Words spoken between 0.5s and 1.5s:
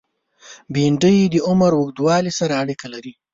بېنډۍ د